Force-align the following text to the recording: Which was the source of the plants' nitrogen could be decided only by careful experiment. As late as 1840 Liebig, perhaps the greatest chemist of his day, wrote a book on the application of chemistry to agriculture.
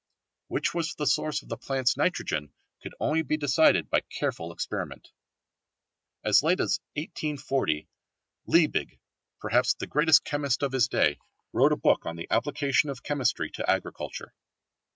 Which 0.47 0.73
was 0.73 0.95
the 0.95 1.05
source 1.05 1.43
of 1.43 1.49
the 1.49 1.57
plants' 1.57 1.95
nitrogen 1.95 2.51
could 2.81 2.93
be 3.27 3.37
decided 3.37 3.85
only 3.85 4.01
by 4.01 4.07
careful 4.09 4.51
experiment. 4.51 5.11
As 6.23 6.41
late 6.41 6.59
as 6.59 6.79
1840 6.95 7.87
Liebig, 8.47 8.97
perhaps 9.41 9.75
the 9.75 9.85
greatest 9.85 10.23
chemist 10.23 10.63
of 10.63 10.71
his 10.71 10.87
day, 10.87 11.19
wrote 11.53 11.71
a 11.71 11.75
book 11.77 12.07
on 12.07 12.15
the 12.15 12.25
application 12.31 12.89
of 12.89 13.03
chemistry 13.03 13.51
to 13.51 13.69
agriculture. 13.69 14.33